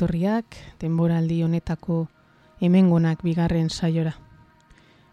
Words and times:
Etorriak, 0.00 0.56
denboraldi 0.80 1.42
honetako 1.44 2.06
hemengonak 2.64 3.20
bigarren 3.20 3.66
saiora. 3.68 4.14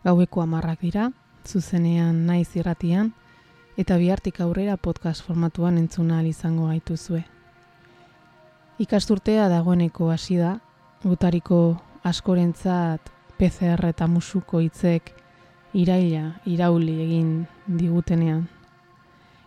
Gaueko 0.06 0.40
amarrak 0.40 0.80
dira, 0.80 1.10
zuzenean 1.44 2.22
naiz 2.30 2.56
irratian, 2.56 3.10
eta 3.76 3.98
bihartik 4.00 4.40
aurrera 4.40 4.78
podcast 4.78 5.26
formatuan 5.28 5.76
entzuna 5.82 6.22
izango 6.24 6.70
gaituzue. 6.70 7.26
Ikasturtea 8.80 9.50
dagoeneko 9.52 10.08
hasi 10.10 10.40
da, 10.40 10.54
gutariko 11.04 11.60
askorentzat 12.08 13.12
PCR 13.36 13.90
eta 13.92 14.08
musuko 14.08 14.64
hitzek 14.64 15.12
iraila, 15.74 16.40
irauli 16.46 16.96
egin 17.10 17.36
digutenean. 17.68 18.48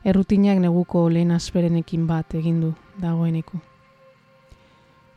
Errutinak 0.05 0.61
neguko 0.61 1.09
lehen 1.09 1.33
asperenekin 1.33 2.07
bat 2.07 2.35
egindu 2.35 2.75
dagoeneko. 3.01 3.70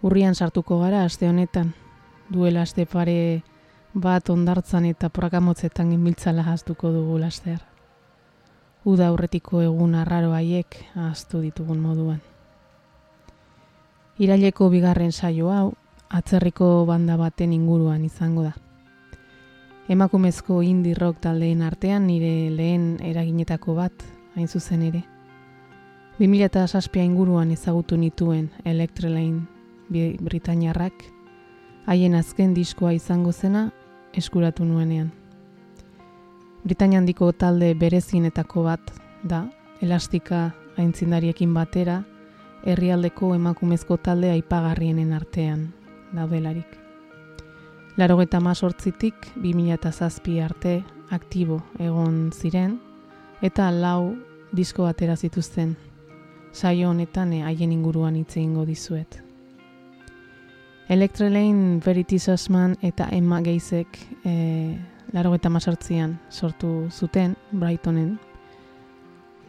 Urrian 0.03 0.35
sartuko 0.35 0.81
gara 0.81 1.05
aste 1.07 1.29
honetan, 1.29 1.69
duela 2.27 2.65
aste 2.67 2.83
pare 2.85 3.43
bat 3.93 4.29
ondartzan 4.29 4.83
eta 4.89 5.07
prakamotzetan 5.07 5.93
ginbiltzala 5.93 6.43
haztuko 6.43 6.91
dugu 6.91 7.21
laster. 7.21 7.61
Uda 8.83 9.07
aurretiko 9.07 9.61
egun 9.63 9.95
arraro 9.95 10.33
haiek 10.35 10.75
ahaztu 10.95 11.39
ditugun 11.45 11.79
moduan. 11.79 12.19
Iraileko 14.19 14.67
bigarren 14.69 15.15
saio 15.15 15.53
hau, 15.55 15.71
atzerriko 16.09 16.83
banda 16.85 17.15
baten 17.15 17.53
inguruan 17.55 18.03
izango 18.03 18.43
da. 18.43 18.51
Emakumezko 19.87 20.59
indie 20.67 20.99
rock 20.99 21.23
taldeen 21.23 21.63
artean 21.63 22.07
nire 22.11 22.51
lehen 22.51 22.97
eraginetako 22.99 23.79
bat, 23.79 24.03
hain 24.35 24.51
zuzen 24.51 24.83
ere. 24.83 25.05
2006 26.19 26.91
inguruan 27.07 27.55
ezagutu 27.55 27.95
nituen 27.97 28.51
Electrelane 28.65 29.52
Britainiarrak 29.89 31.03
haien 31.85 32.15
azken 32.15 32.53
diskoa 32.53 32.93
izango 32.93 33.31
zena 33.31 33.71
eskuratu 34.13 34.65
nuenean. 34.65 35.11
Britainia 36.63 37.01
handiko 37.01 37.31
talde 37.31 37.73
berezinetako 37.75 38.63
bat 38.63 38.93
da, 39.27 39.43
elastika 39.81 40.51
aintzindariekin 40.79 41.53
batera, 41.53 42.03
herrialdeko 42.63 43.33
emakumezko 43.35 43.97
talde 43.97 44.31
aipagarrienen 44.31 45.11
artean 45.13 45.67
daudelarik. 46.15 46.79
Laro 47.97 48.21
eta 48.23 48.39
mazortzitik, 48.39 49.27
2007 49.35 50.39
arte 50.41 50.79
aktibo 51.11 51.59
egon 51.79 52.31
ziren, 52.31 52.79
eta 53.41 53.69
lau 53.71 54.15
disko 54.55 54.87
batera 54.87 55.15
zituzten. 55.15 55.75
Saio 56.53 56.89
honetan 56.89 57.33
haien 57.43 57.71
inguruan 57.71 58.15
hitze 58.15 58.39
ingo 58.39 58.65
dizuet. 58.65 59.22
Electrelane 60.89 61.79
Verities 61.85 62.27
Osman 62.29 62.75
eta 62.81 63.07
Emma 63.11 63.41
Geizek 63.41 63.87
e, 64.25 64.77
laro 65.13 65.33
eta 65.35 65.49
masartzian 65.49 66.19
sortu 66.29 66.89
zuten 66.91 67.35
Brightonen. 67.51 68.19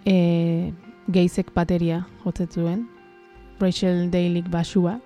E, 0.07 0.73
Geizek 1.09 1.53
bateria 1.55 2.07
jotzen 2.25 2.89
Rachel 3.61 4.11
Dailik 4.11 4.49
basua, 4.51 5.01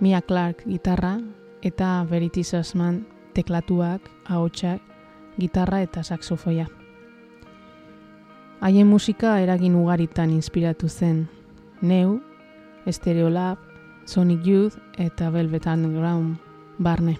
Mia 0.00 0.20
Clark 0.22 0.64
gitarra 0.66 1.18
eta 1.62 2.04
Verities 2.10 2.54
Osman 2.54 3.06
teklatuak, 3.34 4.10
ahotsak, 4.26 4.80
gitarra 5.38 5.82
eta 5.82 6.02
saxofoia. 6.02 6.66
Haien 8.60 8.86
musika 8.86 9.38
eragin 9.42 9.74
ugaritan 9.76 10.30
inspiratu 10.30 10.88
zen. 10.88 11.28
Neu, 11.82 12.20
Stereolab, 12.88 13.58
Sonic 14.06 14.46
Youth 14.46 14.76
eta 14.98 15.30
Velvet 15.30 15.66
Underground 15.66 16.36
barne. 16.78 17.18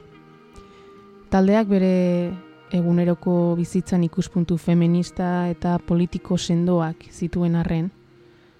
Taldeak 1.30 1.68
bere 1.68 1.94
eguneroko 2.74 3.54
bizitzan 3.58 4.04
ikuspuntu 4.04 4.56
feminista 4.58 5.48
eta 5.50 5.78
politiko 5.78 6.38
sendoak 6.38 7.08
zituen 7.10 7.54
arren, 7.56 7.90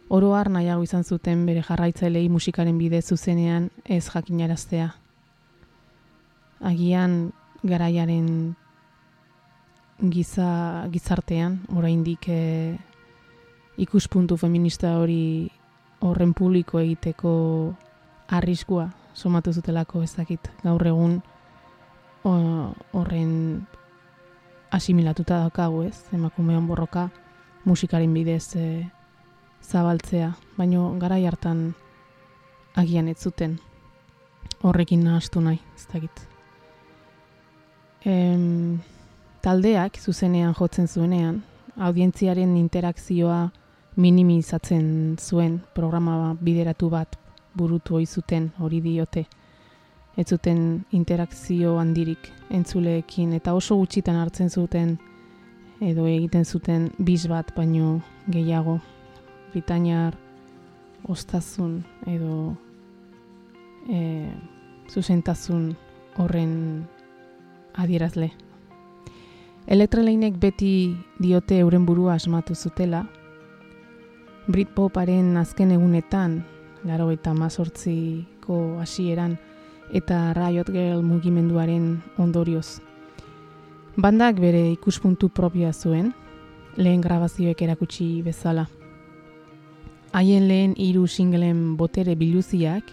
oro 0.09 0.35
har 0.35 0.51
nahiago 0.51 0.83
izan 0.83 1.05
zuten 1.05 1.47
bere 1.47 1.63
jarraitzailei 1.63 2.29
musikaren 2.29 2.79
bide 2.79 3.01
zuzenean 3.03 3.71
ez 3.85 4.05
jakinaraztea. 4.09 4.91
Agian 6.61 7.33
garaiaren 7.63 8.55
giza, 10.11 10.87
gizartean, 10.93 11.61
oraindik 11.75 12.29
e, 12.29 12.77
ikuspuntu 13.77 14.37
feminista 14.37 14.99
hori 14.99 15.51
horren 16.05 16.35
publiko 16.35 16.79
egiteko 16.81 17.33
arriskua 18.29 18.91
somatu 19.15 19.53
zutelako 19.53 20.03
ezakit 20.03 20.51
gaur 20.63 20.87
egun 20.87 21.23
horren 22.25 23.67
asimilatuta 24.73 25.39
daukagu 25.45 25.85
ez, 25.87 25.97
emakumean 26.13 26.67
borroka 26.67 27.09
musikaren 27.65 28.15
bidez 28.15 28.57
e, 28.57 28.67
zabaltzea, 29.63 30.33
baino 30.57 30.89
garai 31.01 31.25
hartan 31.27 31.75
agian 32.75 33.09
ez 33.09 33.19
zuten. 33.23 33.59
Horrekin 34.65 35.05
nahastu 35.05 35.41
nahi, 35.41 35.61
ez 35.77 35.87
dakit. 35.93 36.23
Em, 38.05 38.81
taldeak 39.45 40.01
zuzenean 40.01 40.55
jotzen 40.59 40.89
zuenean, 40.89 41.43
audientziaren 41.77 42.57
interakzioa 42.57 43.51
minimizatzen 43.97 45.17
zuen 45.21 45.61
programa 45.75 46.35
bideratu 46.41 46.91
bat 46.91 47.19
burutu 47.57 47.97
ohi 47.97 48.07
zuten 48.07 48.51
hori 48.59 48.81
diote. 48.81 49.27
Ez 50.17 50.29
zuten 50.29 50.85
interakzio 50.93 51.79
handirik 51.79 52.31
entzuleekin 52.51 53.33
eta 53.35 53.55
oso 53.55 53.77
gutxitan 53.77 54.17
hartzen 54.17 54.51
zuten 54.51 54.99
edo 55.81 56.07
egiten 56.07 56.45
zuten 56.45 56.91
biz 56.99 57.27
bat 57.29 57.51
baino 57.57 58.01
gehiago. 58.31 58.79
Britainar 59.53 60.15
ostazun 61.09 61.83
edo 62.07 62.55
e, 63.91 64.31
zuzentasun 64.89 65.75
horren 66.17 66.55
adierazle. 67.75 68.31
Elektraleinek 69.67 70.39
beti 70.41 70.95
diote 71.19 71.59
euren 71.59 71.87
burua 71.87 72.15
asmatu 72.15 72.55
zutela, 72.55 73.07
Britpoparen 74.45 75.39
azken 75.41 75.71
egunetan 75.73 76.43
laro 76.85 77.11
eta 77.11 77.35
mazortziko 77.35 78.79
hasieran 78.81 79.39
eta 79.93 80.33
Riot 80.35 80.71
Girl 80.73 81.03
mugimenduaren 81.03 82.03
ondorioz. 82.19 82.81
Bandak 83.97 84.41
bere 84.41 84.71
ikuspuntu 84.73 85.29
propioa 85.29 85.73
zuen, 85.73 86.13
lehen 86.77 87.01
grabazioek 87.01 87.61
erakutsi 87.63 88.23
bezala. 88.23 88.67
Haien 90.13 90.49
lehen 90.49 90.75
hiru 90.77 91.07
singleen 91.07 91.77
botere 91.77 92.15
biluziak, 92.15 92.85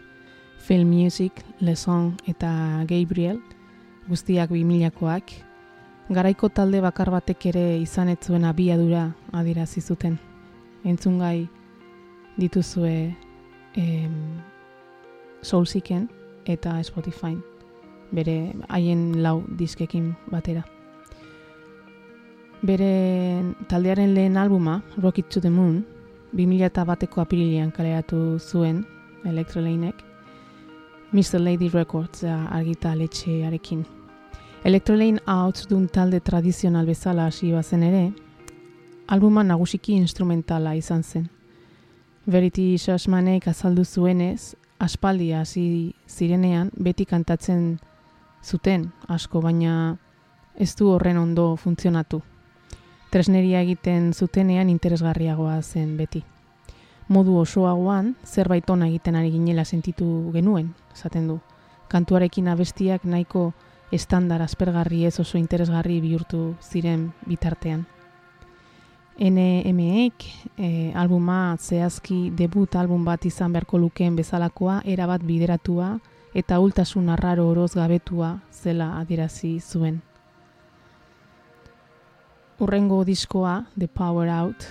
Film 0.62 0.90
Music, 0.90 1.34
Le 1.60 1.76
Song 1.76 2.14
eta 2.28 2.86
Gabriel, 2.90 3.40
guztiak 4.08 4.52
bimilakoak, 4.54 5.34
garaiko 6.10 6.50
talde 6.50 6.82
bakar 6.82 7.10
batek 7.10 7.46
ere 7.54 7.66
izan 7.82 8.10
etzuen 8.10 8.46
abiadura 8.46 9.08
adirazi 9.34 9.82
zuten. 9.82 10.20
Entzungai 10.86 11.48
dituzue 12.38 13.16
em, 13.76 14.40
Soulseeken 15.42 16.10
eta 16.46 16.84
Spotify 16.84 17.38
bere 18.12 18.54
haien 18.70 19.22
lau 19.24 19.42
diskekin 19.58 20.14
batera. 20.32 20.64
Bere 22.62 22.92
taldearen 23.68 24.14
lehen 24.14 24.38
albuma, 24.38 24.84
Rocket 25.02 25.30
to 25.30 25.42
the 25.42 25.50
Moon, 25.50 25.86
2000 26.34 26.86
bateko 26.86 27.22
apirilian 27.22 27.72
kaleratu 27.72 28.40
zuen 28.40 28.86
Electroleinek, 29.26 29.96
Mr. 31.12 31.40
Lady 31.40 31.70
Records 31.70 32.24
argita 32.24 32.96
letxearekin. 32.96 33.86
Electrolane 34.64 35.20
hauts 35.26 35.66
dun 35.68 35.88
talde 35.88 36.22
tradizional 36.22 36.86
bezala 36.86 37.26
hasi 37.26 37.52
bazen 37.52 37.84
ere, 37.84 38.12
albuma 39.08 39.44
nagusiki 39.44 39.96
instrumentala 39.98 40.76
izan 40.76 41.04
zen. 41.04 41.30
Verity 42.28 42.78
Shashmanek 42.78 43.48
azaldu 43.50 43.82
zuenez, 43.84 44.56
aspaldia 44.78 45.40
hasi 45.42 45.96
zirenean 46.08 46.70
beti 46.78 47.06
kantatzen 47.10 47.80
zuten 48.46 48.92
asko, 49.10 49.42
baina 49.42 49.98
ez 50.54 50.76
du 50.76 50.92
horren 50.94 51.18
ondo 51.18 51.56
funtzionatu. 51.58 52.22
Tresneria 53.10 53.64
egiten 53.66 54.14
zutenean 54.14 54.70
interesgarriagoa 54.70 55.56
zen 55.62 55.96
beti. 55.98 56.22
Modu 57.10 57.40
osoagoan, 57.42 58.14
zerbait 58.24 58.70
ona 58.70 58.88
egiten 58.88 59.18
ari 59.18 59.32
ginela 59.32 59.66
sentitu 59.66 60.30
genuen, 60.32 60.76
esaten 60.94 61.28
du. 61.28 61.40
Kantuarekin 61.90 62.48
abestiak 62.48 63.04
nahiko 63.04 63.52
estandar 63.92 64.46
aspergarri 64.46 65.08
ez 65.10 65.20
oso 65.20 65.42
interesgarri 65.42 66.00
bihurtu 66.06 66.54
ziren 66.62 67.10
bitartean. 67.26 67.88
NMEek 69.22 70.24
e, 70.58 70.92
albuma 70.98 71.56
zehazki 71.60 72.32
debut 72.34 72.76
album 72.76 73.04
bat 73.06 73.26
izan 73.30 73.54
beharko 73.54 73.78
lukeen 73.78 74.16
bezalakoa, 74.18 74.80
erabat 74.82 75.22
bideratua 75.22 75.92
eta 76.34 76.58
ultasun 76.60 77.12
arraro 77.14 77.46
oroz 77.52 77.76
gabetua 77.78 78.40
zela 78.50 78.96
adierazi 78.98 79.60
zuen. 79.60 80.02
Urrengo 82.62 83.04
diskoa, 83.06 83.68
The 83.78 83.88
Power 83.88 84.30
Out, 84.30 84.66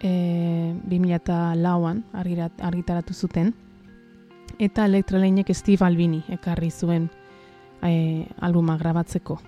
e, 0.00 0.74
2000 0.84 1.56
lauan 1.56 2.04
argitaratu 2.12 3.14
zuten, 3.14 3.54
eta 4.58 4.84
elektroleinek 4.84 5.54
Steve 5.56 5.84
Albini 5.84 6.22
ekarri 6.28 6.70
zuen 6.70 7.08
e, 7.82 8.26
albuma 8.40 8.76
grabatzeko. 8.76 9.40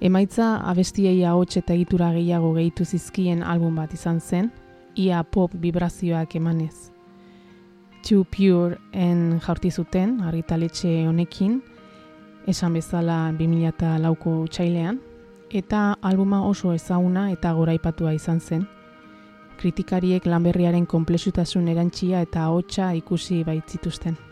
Emaitza 0.00 0.58
abestiei 0.68 1.24
ahots 1.24 1.56
eta 1.56 1.72
egitura 1.72 2.10
gehiago 2.12 2.52
gehitu 2.54 2.84
zizkien 2.84 3.42
album 3.42 3.78
bat 3.80 3.94
izan 3.96 4.20
zen, 4.20 4.50
ia 4.94 5.22
pop 5.24 5.54
vibrazioak 5.56 6.36
emanez. 6.36 6.90
Too 8.04 8.24
Pure 8.24 8.76
en 8.92 9.40
jaurti 9.40 9.70
zuten, 9.70 10.20
argitaletxe 10.20 11.06
honekin, 11.08 11.62
esan 12.46 12.76
bezala 12.76 13.32
2000 13.38 13.96
lauko 14.04 14.44
txailean, 14.52 15.00
eta 15.50 15.96
albuma 16.02 16.42
oso 16.44 16.74
ezaguna 16.74 17.30
eta 17.32 17.52
goraipatua 17.56 18.12
izan 18.12 18.40
zen. 18.40 18.68
Kritikariek 19.56 20.26
lanberriaren 20.26 20.84
komplexutasun 20.86 21.68
erantxia 21.72 22.20
eta 22.20 22.44
ahotsa 22.44 22.92
ikusi 22.92 23.42
baitzituzten. 23.44 24.25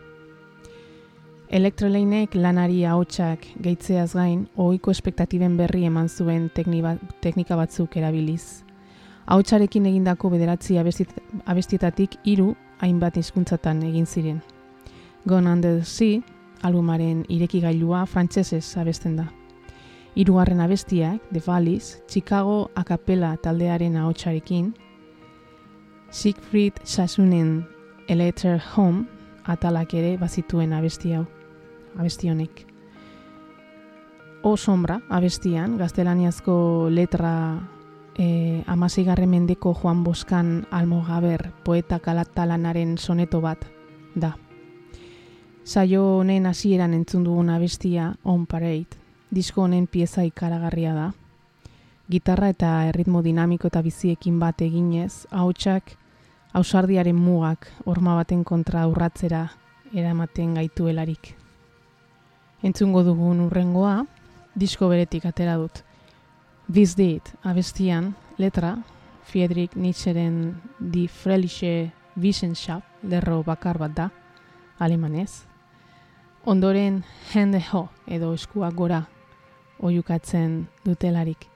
Elektroleinek 1.55 2.33
lanari 2.35 2.81
ahotsak 2.83 3.45
gehitzeaz 3.63 4.17
gain, 4.17 4.41
ohiko 4.59 4.91
espektatiben 4.91 5.53
berri 5.55 5.85
eman 5.87 6.09
zuen 6.09 6.49
teknika 6.51 7.55
batzuk 7.55 7.93
erabiliz. 7.95 8.65
Ahotsarekin 9.31 9.87
egindako 9.87 10.33
bederatzi 10.33 10.81
abestietatik 10.83 12.17
hiru 12.27 12.49
hainbat 12.81 13.21
hizkuntzatan 13.21 13.85
egin 13.87 14.07
ziren. 14.07 14.41
Gone 15.31 15.53
Under 15.53 15.77
the 15.79 15.85
Sea, 15.85 16.25
albumaren 16.67 17.23
ireki 17.29 17.61
gailua 17.63 18.03
frantsesez 18.07 18.75
abesten 18.83 19.15
da. 19.21 19.29
Hirugarren 20.17 20.59
abestiak, 20.61 21.23
The 21.31 21.45
Valleys, 21.47 22.03
Chicago 22.11 22.69
Acapella 22.75 23.37
taldearen 23.37 23.95
ahotsarekin, 23.97 24.75
Siegfried 26.11 26.83
Sasunen 26.83 27.65
Electric 28.09 28.61
Home 28.75 29.07
atalak 29.45 29.95
ere 29.95 30.17
bazituen 30.19 30.73
abesti 30.73 31.15
hau 31.15 31.25
abesti 31.99 32.31
honek. 32.31 32.67
O 34.43 34.57
sombra 34.57 35.01
abestian, 35.09 35.79
gaztelaniazko 35.79 36.89
letra 36.91 37.33
e, 38.19 38.63
amasigarren 38.67 39.31
mendeko 39.31 39.75
Juan 39.75 40.05
Boskan 40.05 40.67
almogaber 40.71 41.51
poeta 41.65 41.99
kalatalanaren 41.99 42.99
soneto 42.99 43.41
bat 43.41 43.65
da. 44.15 44.35
Saio 45.65 46.19
honen 46.19 46.47
hasieran 46.47 46.93
entzun 46.95 47.25
dugun 47.25 47.49
abestia 47.51 48.17
On 48.23 48.45
Parade, 48.47 48.99
disko 49.31 49.63
honen 49.63 49.87
pieza 49.87 50.25
ikaragarria 50.25 50.93
da. 50.95 51.13
Gitarra 52.11 52.51
eta 52.53 52.85
erritmo 52.91 53.23
dinamiko 53.23 53.71
eta 53.73 53.81
biziekin 53.81 54.37
bat 54.39 54.61
eginez, 54.61 55.25
hautsak 55.31 55.97
ausardiaren 56.53 57.17
mugak 57.17 57.71
horma 57.87 58.15
baten 58.21 58.45
kontra 58.45 58.85
urratzera 58.91 59.47
eramaten 59.95 60.53
gaituelarik 60.61 61.44
entzungo 62.65 63.03
dugun 63.05 63.43
urrengoa, 63.45 64.07
disko 64.57 64.89
beretik 64.89 65.27
atera 65.29 65.59
dut. 65.61 65.83
This 66.73 66.97
did, 66.97 67.21
abestian, 67.43 68.15
letra, 68.39 68.79
Friedrich 69.25 69.77
Nietzscheren 69.77 70.63
Die 70.79 71.09
Frelische 71.09 71.93
Wissenschaft, 72.17 72.87
lerro 73.03 73.43
bakar 73.43 73.79
bat 73.79 73.93
da, 73.95 74.11
alemanez. 74.79 75.45
Ondoren, 76.45 77.05
hende 77.35 77.61
ho, 77.73 77.91
edo 78.07 78.33
eskuak 78.35 78.75
gora, 78.75 79.05
oiukatzen 79.81 80.67
dutelarik. 80.85 81.49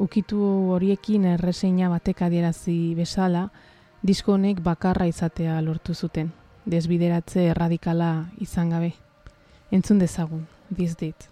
Ukitu 0.00 0.40
horiekin 0.72 1.28
erreseina 1.36 1.92
batek 1.92 2.24
adierazi 2.24 2.94
bezala, 2.96 3.50
disko 4.02 4.38
honek 4.38 4.64
bakarra 4.64 5.06
izatea 5.06 5.60
lortu 5.60 5.94
zuten, 5.94 6.32
desbideratze 6.64 7.50
erradikala 7.52 8.30
izan 8.40 8.70
gabe. 8.72 8.94
Entzun 9.72 10.00
dezagun, 10.00 10.46
bizdit. 10.70 11.31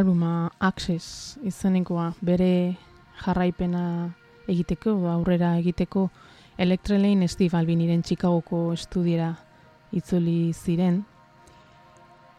albuma 0.00 0.50
Access 0.58 1.36
izenekoa 1.44 2.14
bere 2.24 2.76
jarraipena 3.20 3.84
egiteko, 4.48 4.94
aurrera 5.12 5.56
egiteko 5.58 6.08
Electrelane 6.58 7.28
Steve 7.28 7.58
Albiniren 7.58 8.02
Chicagoko 8.02 8.72
estudiera 8.72 9.34
itzuli 9.92 10.52
ziren. 10.52 11.02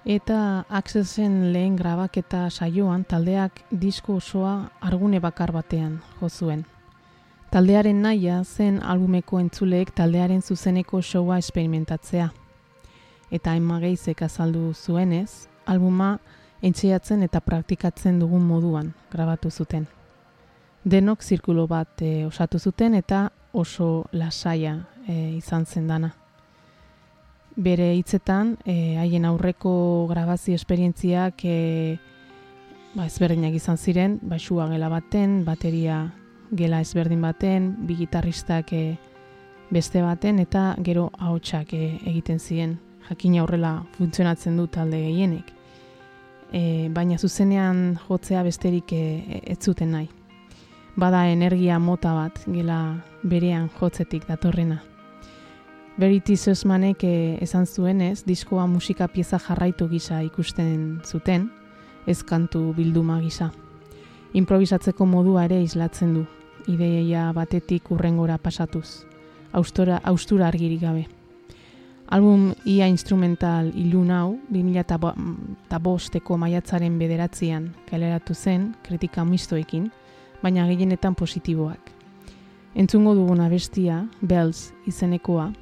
Eta 0.05 0.65
Accessen 0.69 1.51
lehen 1.53 1.75
grabaketa 1.77 2.47
saioan 2.49 3.03
taldeak 3.05 3.61
disko 3.71 4.17
osoa 4.17 4.71
argune 4.81 5.21
bakar 5.21 5.53
batean 5.53 5.99
jo 6.19 6.29
zuen. 6.29 6.65
Taldearen 7.51 8.01
naia 8.01 8.41
zen 8.43 8.81
albumeko 8.81 9.39
entzuleek 9.39 9.93
taldearen 9.93 10.41
zuzeneko 10.41 11.01
showa 11.01 11.37
esperimentatzea. 11.37 12.31
Eta 13.31 13.55
emageizek 13.55 14.23
azaldu 14.25 14.73
zuenez, 14.73 15.47
albuma 15.65 16.17
entxeatzen 16.61 17.23
eta 17.25 17.41
praktikatzen 17.41 18.19
dugun 18.21 18.45
moduan 18.45 18.93
grabatu 19.11 19.49
zuten. 19.49 19.87
Denok 20.83 21.21
zirkulo 21.21 21.67
bat 21.67 22.01
e, 22.01 22.25
osatu 22.25 22.59
zuten 22.59 22.95
eta 22.97 23.29
oso 23.53 24.05
lasaia 24.11 24.77
e, 25.07 25.37
izan 25.37 25.65
zen 25.65 25.87
dana. 25.87 26.13
Bere 27.55 27.91
hitzetan, 27.97 28.55
e, 28.65 28.97
haien 28.97 29.25
aurreko 29.25 30.07
grabazio 30.09 30.55
esperientziak 30.55 31.45
e, 31.45 31.97
ba, 32.95 33.05
ezberdinak 33.05 33.57
izan 33.57 33.77
ziren, 33.77 34.19
baixua 34.21 34.69
gela 34.71 34.89
baten, 34.89 35.41
bateria 35.45 36.01
gela 36.51 36.81
ezberdin 36.81 37.21
baten, 37.21 37.71
bi 37.87 37.97
gitarristak 37.99 38.73
e, 38.73 38.83
beste 39.71 40.01
baten, 40.01 40.39
eta 40.39 40.75
gero 40.83 41.09
ahotsak 41.19 41.73
e, 41.73 41.97
egiten 42.05 42.39
ziren. 42.39 42.79
Jakina 43.09 43.41
aurrela 43.41 43.81
funtzionatzen 43.97 44.57
du 44.57 44.67
talde 44.71 45.01
gehienek 45.01 45.60
e, 46.51 46.89
baina 46.93 47.17
zuzenean 47.17 47.98
jotzea 48.08 48.43
besterik 48.43 48.91
e, 48.93 49.41
ez 49.48 49.60
zuten 49.60 49.91
nahi. 49.91 50.10
Bada 50.96 51.27
energia 51.31 51.79
mota 51.79 52.13
bat 52.13 52.41
gela 52.48 53.01
berean 53.24 53.70
jotzetik 53.79 54.27
datorrena. 54.27 54.81
Beriti 55.98 56.36
zesmanek 56.36 57.03
e, 57.03 57.13
esan 57.41 57.65
zuenez, 57.65 58.24
diskoa 58.25 58.67
musika 58.67 59.08
pieza 59.08 59.39
jarraitu 59.39 59.88
gisa 59.89 60.22
ikusten 60.24 61.01
zuten, 61.05 61.50
ez 62.08 62.24
kantu 62.24 62.74
bilduma 62.75 63.20
gisa. 63.22 63.51
Improvisatzeko 64.34 65.05
modua 65.05 65.46
ere 65.46 65.62
islatzen 65.63 66.13
du, 66.15 66.25
ideia 66.67 67.31
batetik 67.36 67.91
urrengora 67.91 68.38
pasatuz, 68.38 69.03
austura, 69.51 70.00
austura 70.03 70.48
argirik 70.48 70.81
gabe. 70.81 71.08
Album 72.11 72.51
ia 72.65 72.89
instrumental 72.91 73.69
ilun 73.71 74.09
hau, 74.11 74.33
2005eko 74.51 76.35
maiatzaren 76.37 76.97
bederatzean 76.99 77.69
kaleratu 77.87 78.35
zen, 78.35 78.65
kritika 78.83 79.23
mistoekin, 79.23 79.85
baina 80.43 80.65
gehienetan 80.67 81.15
positiboak. 81.15 81.79
Entzungo 82.75 83.13
duguna 83.15 83.47
bestia, 83.47 84.01
Bells 84.19 84.73
izenekoa, 84.91 85.53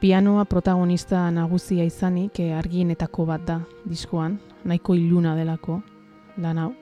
pianoa 0.00 0.44
protagonista 0.50 1.30
nagusia 1.30 1.86
izanik 1.86 2.40
eh, 2.42 2.58
argienetako 2.58 3.28
bat 3.30 3.46
da 3.46 3.60
diskoan, 3.86 4.40
nahiko 4.64 4.98
iluna 4.98 5.36
delako, 5.38 5.78
lan 6.42 6.58
hau. 6.58 6.72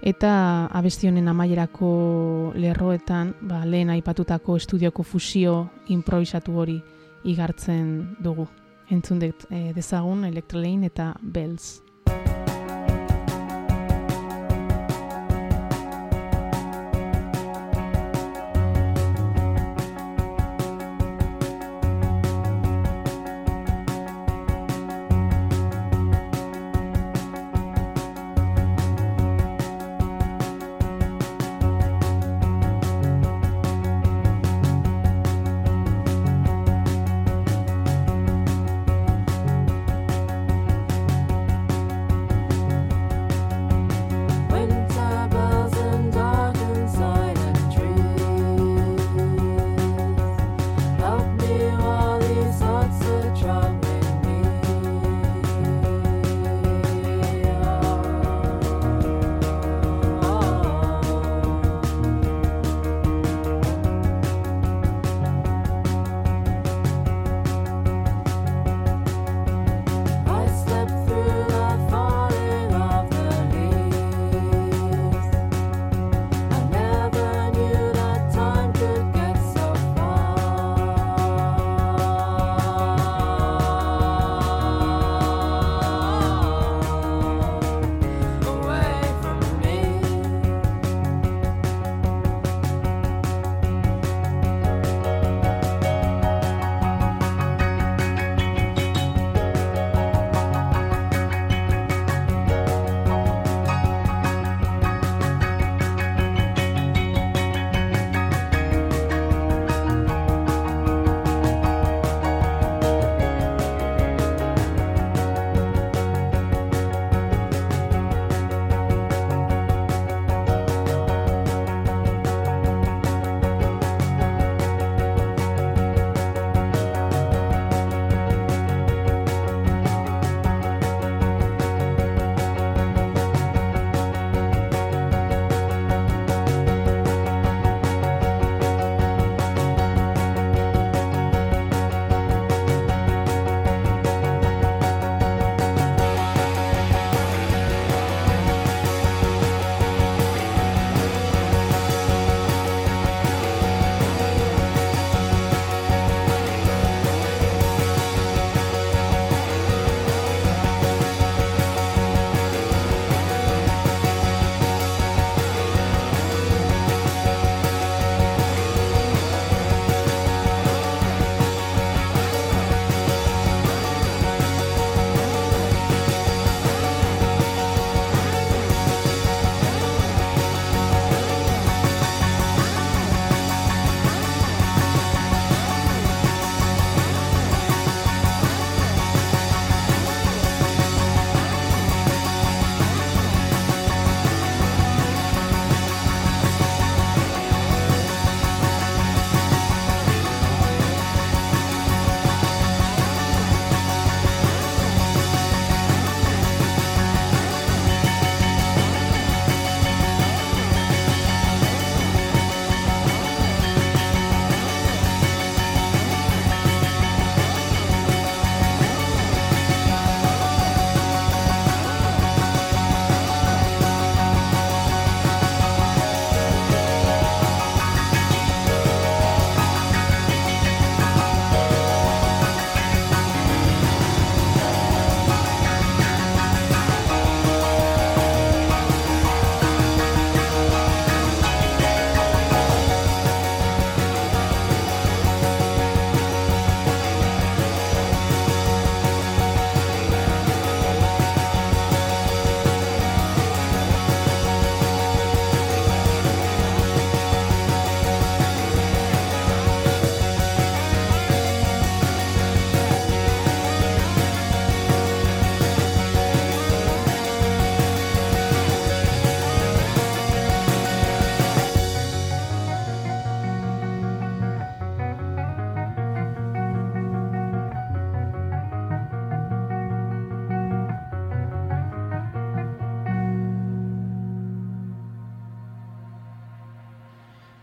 Eta 0.00 0.32
abestionen 0.72 1.28
amaierako 1.28 1.92
lerroetan, 2.56 3.36
ba, 3.42 3.66
lehen 3.68 3.92
aipatutako 3.92 4.56
estudioko 4.56 5.04
fusio 5.04 5.66
improvisatu 5.92 6.56
hori, 6.56 6.80
igartzen 7.24 8.16
dugu. 8.22 8.46
Entzun 8.90 9.22
eh, 9.22 9.72
dezagun 9.74 10.24
Electrolane 10.24 10.86
eta 10.86 11.14
Bells. 11.22 11.81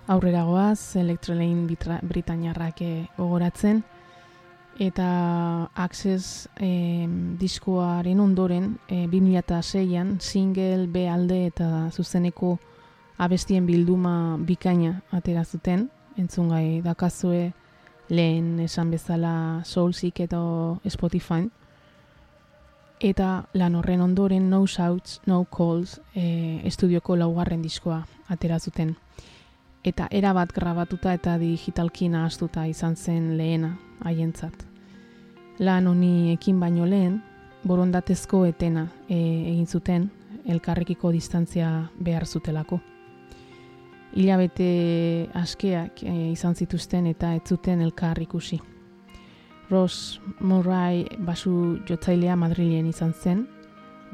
Aurrera 0.09 0.43
goaz, 0.43 0.95
elektrolein 0.97 1.67
britainarrak 1.69 2.81
gogoratzen, 3.17 3.83
eta 4.79 5.69
Access 5.75 6.47
e, 6.57 7.05
diskoaren 7.37 8.19
ondoren 8.23 8.77
e, 8.87 9.05
2006an 9.11 10.17
single 10.23 10.87
B 10.87 11.05
alde 11.11 11.45
eta 11.51 11.89
zuzeneko 11.91 12.57
abestien 13.19 13.67
bilduma 13.67 14.37
bikaina 14.39 15.01
atera 15.11 15.43
zuten, 15.43 15.89
entzungai 16.17 16.81
dakazue 16.81 17.51
lehen 18.09 18.59
esan 18.63 18.89
bezala 18.91 19.61
Soulseek 19.65 20.23
eta 20.25 20.39
Spotify. 20.87 21.43
Eta 22.99 23.45
lan 23.53 23.75
horren 23.75 24.01
ondoren 24.01 24.49
No 24.49 24.65
Shouts, 24.67 25.21
No 25.27 25.45
Calls 25.45 25.99
e, 26.15 26.61
estudioko 26.67 27.15
laugarren 27.15 27.61
diskoa 27.61 28.05
atera 28.27 28.59
zuten. 28.59 28.95
Eta 29.83 30.07
erabat 30.11 30.51
grabatuta 30.53 31.13
eta 31.13 31.37
digitalki 31.37 32.09
nahaztuta 32.09 32.65
izan 32.67 32.95
zen 32.95 33.37
lehena 33.37 33.77
haientzat 34.03 34.69
lan 35.59 35.87
honi 35.87 36.31
ekin 36.33 36.59
baino 36.59 36.87
lehen, 36.87 37.19
borondatezko 37.67 38.45
etena 38.47 38.87
e, 39.09 39.17
egin 39.51 39.67
zuten 39.67 40.07
elkarrekiko 40.49 41.11
distantzia 41.11 41.69
behar 41.99 42.25
zutelako. 42.25 42.79
Ilabete 44.17 45.27
askeak 45.37 46.03
e, 46.03 46.13
izan 46.31 46.55
zituzten 46.55 47.09
eta 47.11 47.35
ez 47.35 47.43
zuten 47.45 47.83
elkar 47.83 48.21
ikusi. 48.23 48.59
Ross 49.69 50.19
Murray 50.39 51.03
basu 51.27 51.77
jotzailea 51.85 52.35
Madrilen 52.39 52.87
izan 52.89 53.13
zen, 53.13 53.45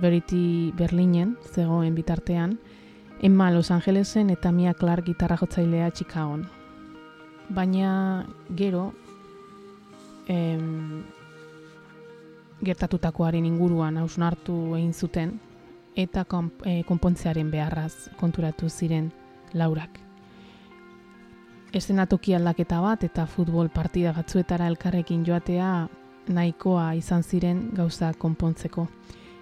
Verity 0.02 0.74
Berlinen 0.76 1.38
zegoen 1.54 1.96
bitartean, 1.96 2.58
Emma 3.22 3.52
Los 3.52 3.72
Angelesen 3.72 4.30
eta 4.30 4.52
Mia 4.52 4.74
Clark 4.74 5.06
gitarra 5.06 5.38
jotzailea 5.38 5.92
Chicagoan. 5.92 6.50
Baina 7.50 8.26
gero, 8.56 8.94
em, 10.28 11.04
gertatutakoaren 12.64 13.46
inguruan 13.46 13.98
hausnartu 13.98 14.76
egin 14.78 14.94
zuten 14.94 15.40
eta 15.96 16.26
e, 16.66 16.84
konpontzearen 16.84 17.52
beharraz 17.52 18.10
konturatu 18.20 18.70
ziren 18.70 19.12
laurak. 19.54 20.00
Estenatoki 21.76 22.34
aldaketa 22.36 22.80
bat 22.82 23.04
eta 23.04 23.26
futbol 23.28 23.70
partida 23.70 24.14
gatzuetara 24.16 24.68
elkarrekin 24.68 25.26
joatea 25.28 25.88
nahikoa 26.28 26.94
izan 26.96 27.24
ziren 27.24 27.70
gauza 27.76 28.14
konpontzeko. 28.14 28.88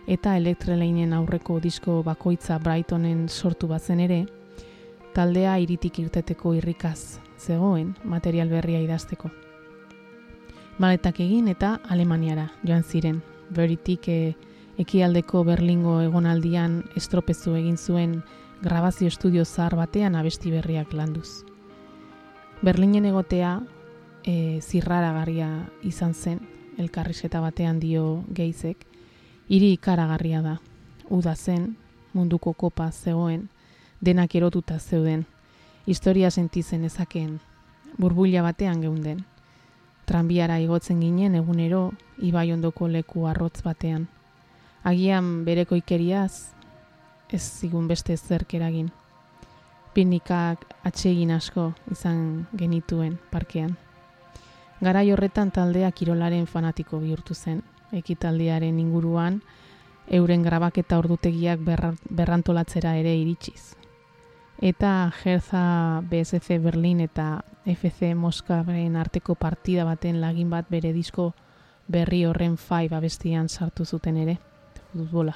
Eta 0.07 0.35
elektreleinen 0.37 1.13
aurreko 1.13 1.59
disko 1.59 2.01
bakoitza 2.03 2.59
Brightonen 2.59 3.29
sortu 3.29 3.67
bazen 3.67 3.99
ere, 4.03 4.25
taldea 5.13 5.57
iritik 5.59 5.99
irteteko 5.99 6.53
irrikaz 6.59 7.19
zegoen 7.39 7.95
material 8.03 8.49
berria 8.49 8.81
idazteko 8.81 9.31
maletak 10.77 11.19
egin 11.21 11.47
eta 11.47 11.77
Alemaniara 11.89 12.49
joan 12.63 12.83
ziren. 12.83 13.21
Beritik 13.53 14.07
e, 14.09 14.35
ekialdeko 14.81 15.43
Berlingo 15.45 15.99
egonaldian 16.01 16.81
estropezu 16.97 17.55
egin 17.59 17.77
zuen 17.77 18.21
grabazio 18.63 19.07
estudio 19.07 19.45
zahar 19.45 19.75
batean 19.77 20.15
abesti 20.15 20.51
berriak 20.51 20.93
landuz. 20.93 21.43
Berlinen 22.63 23.05
egotea 23.05 23.59
e, 24.23 24.61
zirraragarria 24.61 25.49
izan 25.83 26.13
zen, 26.13 26.39
elkarrizketa 26.79 27.41
batean 27.43 27.79
dio 27.79 28.23
geizek, 28.33 28.87
hiri 29.49 29.73
ikaragarria 29.73 30.41
da. 30.41 30.57
Uda 31.09 31.35
zen, 31.35 31.75
munduko 32.13 32.53
kopa 32.53 32.91
zegoen, 32.91 33.49
denak 34.01 34.35
erotuta 34.35 34.79
zeuden, 34.79 35.25
historia 35.87 36.31
sentitzen 36.31 36.83
ezakeen, 36.83 37.39
burbuila 37.97 38.41
batean 38.41 38.81
geunden 38.81 39.23
tranbiara 40.05 40.59
igotzen 40.59 40.99
ginen 40.99 41.35
egunero 41.35 41.91
ibai 42.21 42.51
ondoko 42.53 42.87
leku 42.87 43.27
arrotz 43.27 43.61
batean. 43.63 44.07
Agian 44.83 45.45
bereko 45.45 45.75
ikeriaz, 45.79 46.51
ez 47.31 47.41
zigun 47.41 47.87
beste 47.87 48.17
zerk 48.17 48.53
eragin. 48.53 48.91
Pinikak 49.93 50.65
atsegin 50.83 51.31
asko 51.31 51.71
izan 51.91 52.47
genituen 52.57 53.17
parkean. 53.31 53.77
Garai 54.83 55.11
horretan 55.13 55.51
taldea 55.51 55.91
kirolaren 55.91 56.47
fanatiko 56.47 56.99
bihurtu 56.99 57.33
zen, 57.33 57.61
ekitaldiaren 57.93 58.79
inguruan, 58.79 59.41
euren 60.07 60.43
grabaketa 60.43 60.97
ordutegiak 60.99 61.61
berrantolatzera 62.09 62.97
ere 62.99 63.15
iritsiz 63.15 63.73
eta 64.63 65.11
Jerza 65.11 66.01
BSF 66.09 66.63
Berlin 66.63 67.01
eta 67.01 67.43
FC 67.65 68.13
Moskaren 68.15 68.95
arteko 68.95 69.35
partida 69.35 69.83
baten 69.83 70.21
lagin 70.21 70.49
bat 70.49 70.69
bere 70.69 70.93
disko 70.93 71.33
berri 71.87 72.23
horren 72.25 72.55
fai 72.57 72.87
babestian 72.87 73.49
sartu 73.49 73.85
zuten 73.85 74.17
ere, 74.17 74.37
futbola. 74.93 75.33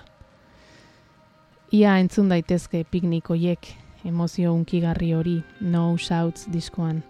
Ia 1.75 1.97
entzun 1.99 2.29
daitezke 2.29 2.85
piknikoiek 2.89 3.67
emozio 4.07 4.53
unkigarri 4.53 5.11
hori 5.13 5.41
No 5.59 5.97
Shouts 5.97 6.47
diskoan, 6.51 7.03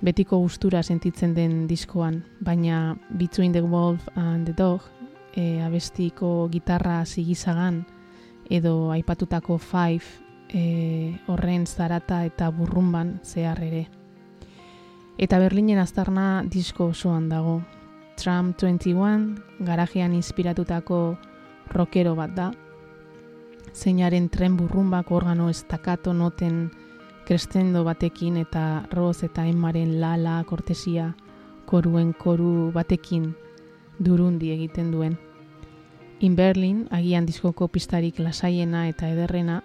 betiko 0.00 0.38
gustura 0.40 0.82
sentitzen 0.82 1.34
den 1.34 1.66
diskoan, 1.68 2.24
baina 2.40 2.96
Between 3.10 3.52
the 3.52 3.60
Wolf 3.60 4.08
and 4.16 4.46
the 4.46 4.54
Dog 4.56 4.80
e, 5.34 5.60
abestiko 5.62 6.48
gitarra 6.50 7.04
sigizagan 7.04 7.84
edo 8.48 8.90
aipatutako 8.90 9.58
Five 9.58 10.02
e, 10.48 11.18
horren 11.26 11.66
zarata 11.66 12.24
eta 12.24 12.50
burrumban 12.50 13.20
zehar 13.22 13.62
ere. 13.62 13.88
Eta 15.18 15.38
Berlinen 15.38 15.78
aztarna 15.78 16.42
disko 16.48 16.90
osoan 16.94 17.28
dago. 17.28 17.60
Tram 18.16 18.54
21 18.54 19.64
garajean 19.64 20.14
inspiratutako 20.14 21.16
rockero 21.70 22.14
bat 22.16 22.34
da. 22.34 22.50
Zeinaren 23.74 24.28
tren 24.28 24.56
burrumbak 24.56 25.10
organo 25.12 25.48
estakato 25.50 26.12
noten 26.12 26.70
krestendo 27.26 27.84
batekin 27.84 28.36
eta 28.36 28.84
roz 28.90 29.22
eta 29.24 29.46
emmaren 29.46 30.00
lala 30.00 30.42
kortesia 30.44 31.14
koruen 31.66 32.12
koru 32.12 32.72
batekin 32.74 33.34
durundi 33.98 34.50
egiten 34.50 34.90
duen. 34.90 35.18
In 36.20 36.36
Berlin, 36.36 36.86
agian 36.90 37.26
diskoko 37.26 37.68
pistarik 37.68 38.18
lasaiena 38.18 38.88
eta 38.88 39.08
ederrena, 39.08 39.62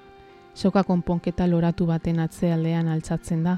soka 0.54 0.84
konponketa 0.84 1.48
loratu 1.48 1.86
baten 1.86 2.20
atzealdean 2.20 2.88
altzatzen 2.88 3.44
da. 3.44 3.58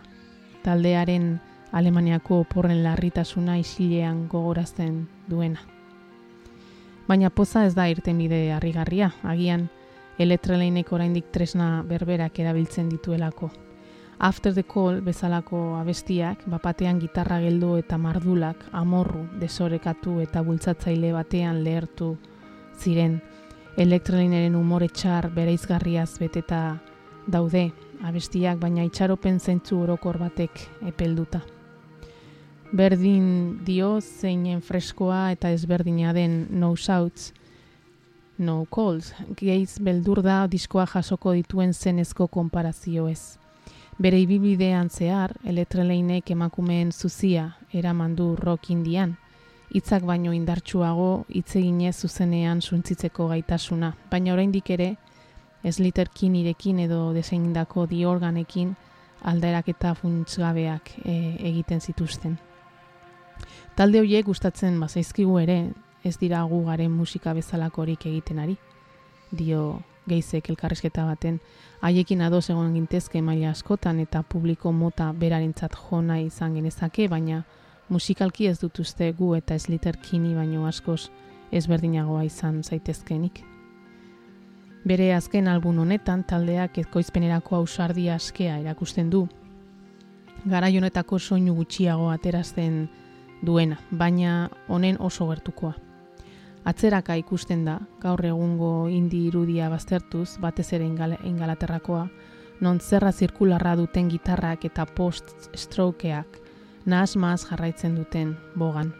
Taldearen 0.63 1.39
Alemaniako 1.71 2.39
oporren 2.41 2.81
larritasuna 2.83 3.57
isilean 3.59 4.27
gogorazten 4.31 5.07
duena. 5.29 5.59
Baina 7.07 7.29
poza 7.29 7.65
ez 7.67 7.75
da 7.75 7.87
irtenbide 7.91 8.51
harrigarria, 8.55 9.11
agian 9.23 9.69
elektreleinek 10.17 10.91
oraindik 10.91 11.31
tresna 11.31 11.83
berberak 11.87 12.39
erabiltzen 12.39 12.89
dituelako. 12.89 13.51
After 14.19 14.51
the 14.51 14.63
Call 14.63 15.01
bezalako 15.05 15.75
abestiak, 15.77 16.41
bapatean 16.49 16.97
gitarra 16.99 17.37
geldo 17.39 17.75
eta 17.77 17.99
mardulak 18.01 18.63
amorru 18.73 19.27
desorekatu 19.37 20.17
eta 20.23 20.41
bultzatzaile 20.41 21.11
batean 21.13 21.61
lehertu 21.63 22.15
ziren, 22.81 23.19
elektroninen 23.77 24.55
umore 24.57 24.89
txar 24.89 25.29
bereizgarriaz 25.35 26.17
beteta 26.17 26.79
daude 27.27 27.67
abestiak 28.01 28.57
baina 28.57 28.87
itxaropen 28.89 29.37
zentzu 29.39 29.83
orokor 29.85 30.17
batek 30.17 30.65
epelduta. 30.89 31.43
Berdin 32.73 33.63
dio 33.65 33.99
zeinen 34.01 34.61
freskoa 34.65 35.27
eta 35.31 35.53
ezberdina 35.53 36.11
den 36.13 36.47
no 36.49 36.75
shouts, 36.75 37.33
no 38.37 38.63
calls, 38.65 39.13
geiz 39.37 39.77
beldur 39.77 40.23
da 40.25 40.47
diskoa 40.47 40.89
jasoko 40.89 41.37
dituen 41.37 41.73
zenezko 41.73 42.27
konparazio 42.27 43.07
ez. 43.07 43.37
Bere 43.97 44.19
ibibidean 44.21 44.91
zehar, 44.93 45.31
eletreleinek 45.41 46.29
emakumeen 46.29 46.91
zuzia 46.91 47.47
eraman 47.73 48.13
du 48.15 48.35
rock 48.35 48.69
indian, 48.69 49.15
hitzak 49.73 50.03
baino 50.05 50.35
indartsuago 50.37 51.25
hitzeginez 51.33 51.95
zuzenean 52.05 52.61
suntzitzeko 52.61 53.25
gaitasuna, 53.31 53.95
baina 54.11 54.35
oraindik 54.35 54.69
ere 54.75 54.91
ez 55.63 55.79
literkin 55.79 56.35
irekin 56.37 56.83
edo 56.85 56.99
deseindako 57.15 57.87
diorganekin 57.89 58.75
alderak 59.25 59.73
eta 59.73 59.95
funtsgabeak 59.97 60.93
e, 61.01 61.17
egiten 61.49 61.81
zituzten. 61.81 62.37
Talde 63.75 64.05
horiek 64.05 64.29
gustatzen 64.29 64.77
bazaizkigu 64.79 65.39
ere, 65.41 65.57
ez 66.05 66.19
dira 66.21 66.43
gu 66.45 66.63
garen 66.69 66.93
musika 66.93 67.33
bezalakorik 67.33 68.05
egiten 68.05 68.45
ari. 68.45 68.59
Dio 69.31 69.81
geizek 70.07 70.49
elkarrizketa 70.49 71.05
baten, 71.05 71.39
haiekin 71.81 72.21
ados 72.21 72.49
egon 72.49 72.73
gintezke 72.73 73.21
maila 73.21 73.51
askotan 73.51 73.99
eta 73.99 74.23
publiko 74.23 74.71
mota 74.71 75.11
berarentzat 75.13 75.75
jona 75.75 76.19
izan 76.19 76.55
genezake, 76.55 77.07
baina 77.07 77.43
musikalki 77.89 78.47
ez 78.47 78.59
dutuzte 78.59 79.11
gu 79.13 79.35
eta 79.35 79.55
ez 79.55 79.67
literkini 79.69 80.33
baino 80.35 80.65
askoz 80.67 81.09
ezberdinagoa 81.51 82.23
izan 82.27 82.63
zaitezkenik. 82.63 83.43
Bere 84.87 85.13
azken 85.15 85.47
album 85.47 85.79
honetan 85.83 86.23
taldeak 86.23 86.77
ezkoizpenerako 86.77 87.55
ausardia 87.55 88.15
askea 88.15 88.59
erakusten 88.61 89.09
du. 89.09 89.25
Gara 90.45 90.67
honetako 90.67 91.19
soinu 91.19 91.55
gutxiago 91.55 92.09
aterazten 92.09 92.87
duena, 93.43 93.77
baina 93.91 94.49
honen 94.67 94.97
oso 94.99 95.27
gertukoa. 95.27 95.86
Atzeraka 96.67 97.15
ikusten 97.15 97.61
da, 97.63 97.77
gaur 98.03 98.25
egungo 98.27 98.89
indi 98.91 99.21
irudia 99.29 99.69
baztertuz, 99.71 100.35
batez 100.43 100.73
ere 100.75 100.83
ingalaterrakoa, 100.83 102.09
non 102.59 102.79
zerra 102.79 103.13
zirkularra 103.13 103.75
duten 103.79 104.09
gitarrak 104.11 104.65
eta 104.65 104.85
post-strokeak 104.85 106.41
nahas 106.85 107.15
jarraitzen 107.49 107.95
duten 107.95 108.35
bogan. 108.55 108.93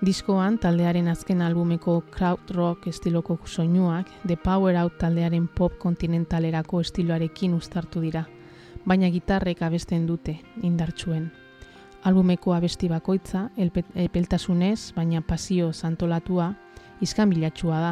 Diskoan 0.00 0.58
taldearen 0.58 1.08
azken 1.08 1.42
albumeko 1.42 2.04
crowd 2.14 2.50
rock 2.54 2.86
estiloko 2.86 3.38
soinuak 3.44 4.06
The 4.26 4.36
Power 4.36 4.76
Out 4.76 4.98
taldearen 4.98 5.48
pop 5.48 5.78
kontinentalerako 5.78 6.80
estiloarekin 6.80 7.54
ustartu 7.54 8.00
dira, 8.00 8.28
baina 8.86 9.10
gitarrek 9.10 9.62
abesten 9.62 10.06
dute 10.06 10.38
indartsuen. 10.62 11.32
Albumeko 12.08 12.54
abesti 12.56 12.88
bakoitza 12.88 13.50
epeltasunez, 13.60 14.94
baina 14.96 15.20
pasio 15.20 15.74
santolatua 15.74 16.46
izkan 17.04 17.28
bilatxua 17.28 17.80
da. 17.82 17.90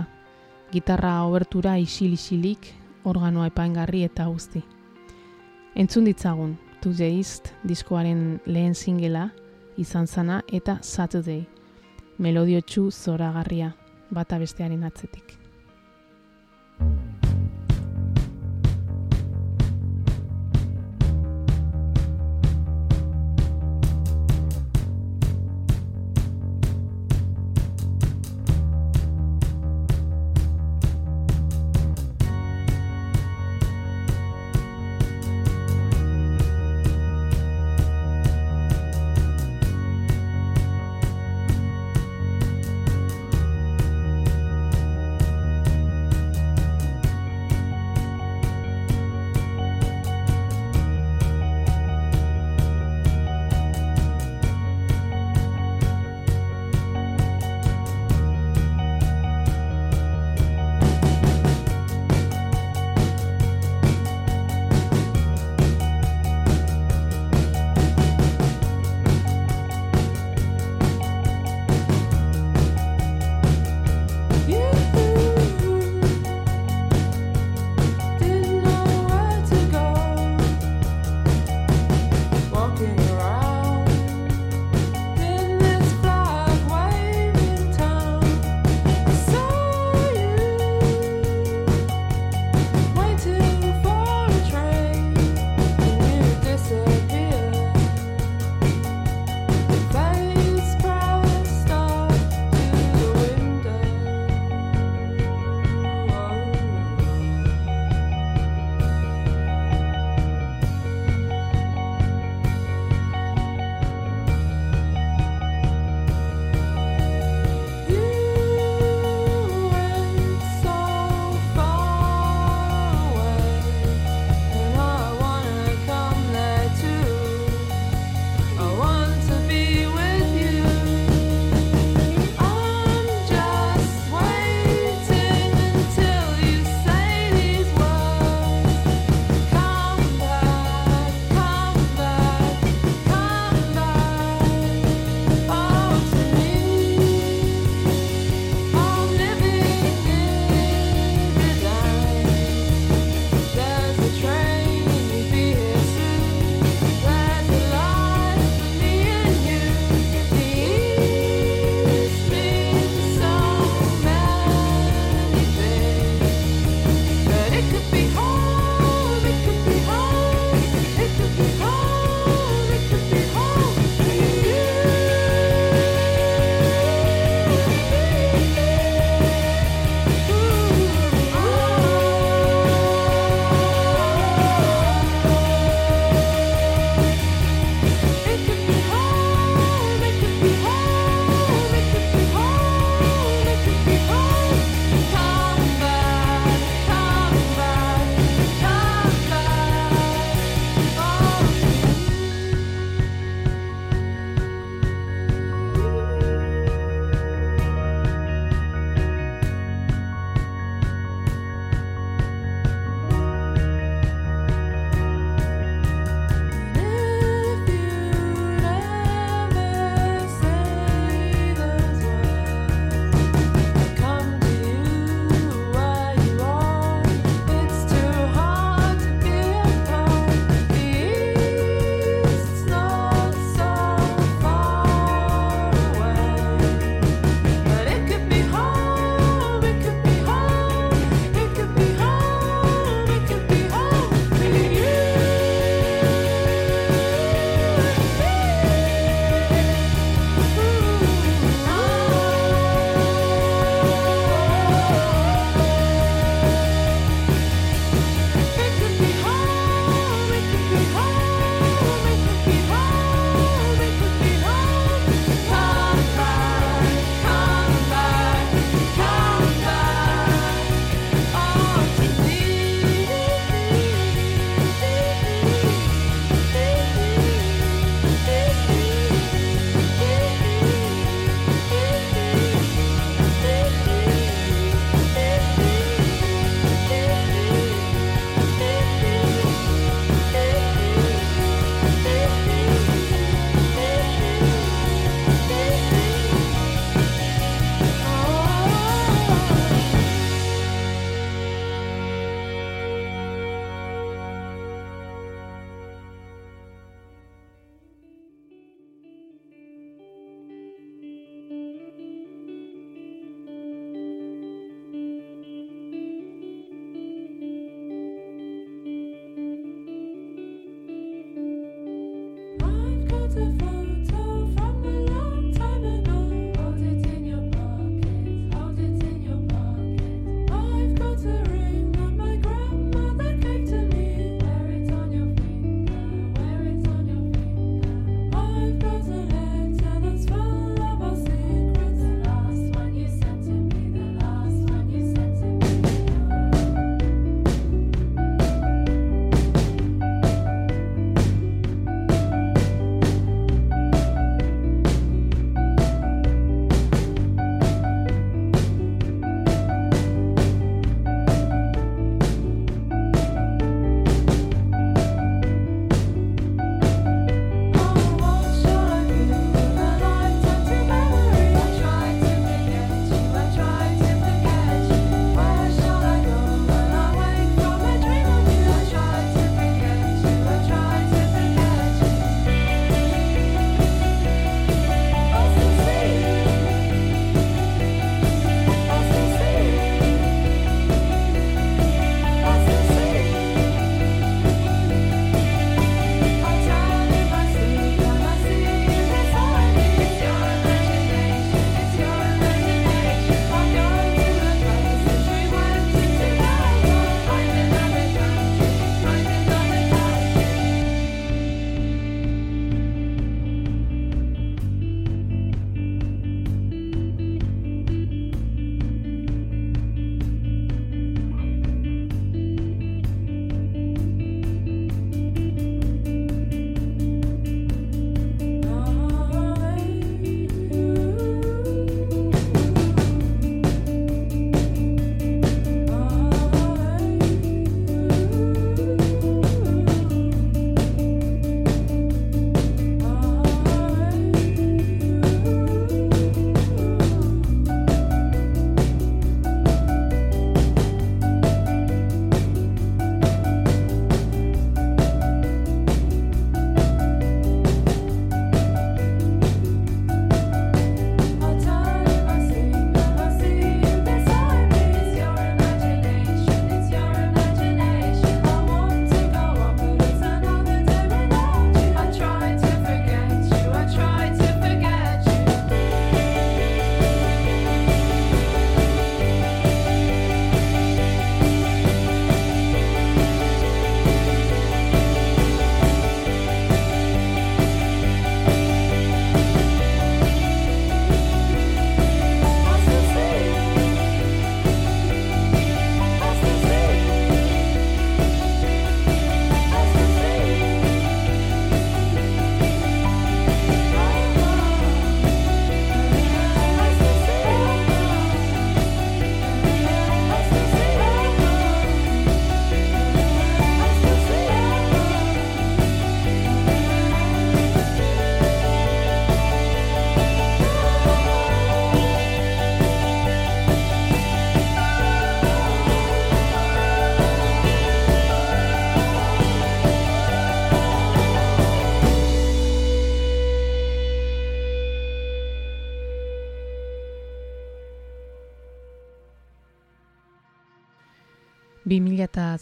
Gitarra 0.72 1.18
obertura 1.28 1.74
isil-isilik, 1.76 2.70
organoa 3.04 3.50
epaingarri 3.50 4.06
eta 4.08 4.24
guzti. 4.30 4.62
Entzun 5.76 6.08
ditzagun, 6.08 6.56
To 6.80 6.94
the 6.94 7.10
East 7.18 7.52
diskoaren 7.68 8.40
lehen 8.46 8.74
singela 8.74 9.28
izan 9.76 10.06
zana 10.06 10.42
eta 10.48 10.78
Saturday. 10.82 11.44
Melodio 12.18 12.60
txu 12.62 12.90
zoragarria, 12.90 13.74
bata 14.10 14.38
bestearen 14.38 14.84
atzetik. 14.84 15.36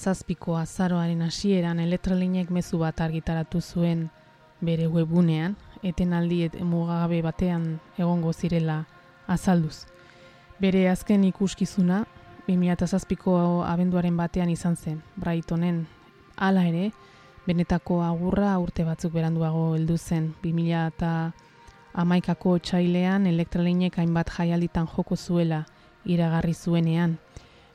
2008ko 0.05 0.59
azaroaren 0.61 1.23
hasieran 1.25 1.79
elektrolinek 1.81 2.51
mezu 2.51 2.79
bat 2.79 3.01
argitaratu 3.01 3.61
zuen 3.61 4.11
bere 4.61 4.87
webunean, 4.87 5.57
etenaldi 5.83 6.43
et 6.45 6.61
mugagabe 6.61 7.23
batean 7.23 7.81
egongo 7.97 8.33
zirela 8.33 8.85
azalduz. 9.27 9.87
Bere 10.61 10.91
azken 10.91 11.25
ikuskizuna 11.25 12.05
2007ko 12.49 13.65
abenduaren 13.65 14.17
batean 14.17 14.51
izan 14.51 14.77
zen, 14.77 15.03
Brightonen. 15.17 15.87
Hala 16.37 16.67
ere, 16.69 16.93
benetako 17.47 18.03
agurra 18.05 18.59
urte 18.59 18.85
batzuk 18.85 19.13
beranduago 19.13 19.75
heldu 19.75 19.97
zen 19.97 20.35
2011ko 20.45 22.59
txailean 22.61 23.27
elektrolinek 23.27 23.97
hainbat 23.97 24.31
jaialditan 24.37 24.87
joko 24.97 25.17
zuela 25.17 25.65
iragarri 26.05 26.55
zuenean, 26.55 27.19